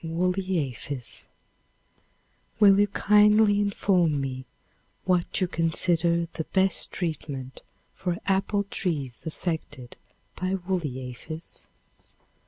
[0.03, 1.27] Woolly Aphis.
[2.59, 4.45] Will you kindly inform me
[5.05, 7.61] what you consider the best treatment
[7.93, 9.97] for apple trees affected
[10.35, 11.67] by woolly aphis?